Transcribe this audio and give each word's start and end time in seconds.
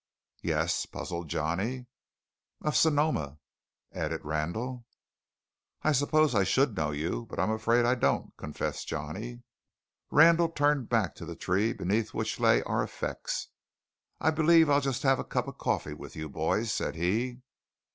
"Yes?" 0.41 0.87
puzzled 0.87 1.29
Johnny. 1.29 1.85
"Of 2.63 2.75
Sonoma," 2.75 3.37
added 3.93 4.25
Randall. 4.25 4.87
"I 5.83 5.91
suppose 5.91 6.33
I 6.33 6.43
should 6.43 6.75
know 6.75 6.89
you, 6.89 7.27
but 7.29 7.37
I'm 7.39 7.51
afraid 7.51 7.85
I 7.85 7.93
don't," 7.93 8.35
confessed 8.35 8.87
Johnny. 8.87 9.43
Randall 10.09 10.49
turned 10.49 10.89
back 10.89 11.13
to 11.17 11.25
the 11.27 11.35
tree 11.35 11.71
beneath 11.71 12.15
which 12.15 12.39
lay 12.39 12.63
our 12.63 12.81
effects. 12.81 13.49
"I 14.19 14.31
believe 14.31 14.71
I'll 14.71 14.81
just 14.81 15.03
have 15.03 15.19
a 15.19 15.23
cup 15.23 15.47
of 15.47 15.59
coffee 15.59 15.93
with 15.93 16.15
you 16.15 16.29
boys," 16.29 16.73
said 16.73 16.95
he. 16.95 17.41